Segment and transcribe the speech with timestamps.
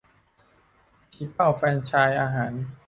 [1.13, 2.53] ชี้เป้าแฟรนไชส์อาหาร